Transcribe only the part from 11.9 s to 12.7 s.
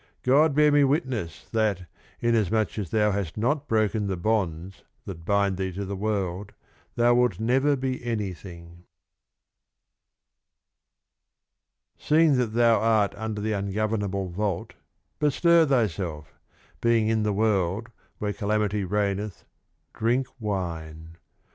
(417) Seeing that